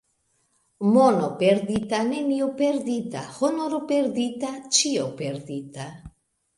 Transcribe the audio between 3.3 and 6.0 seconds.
honoro perdita, ĉio perdita.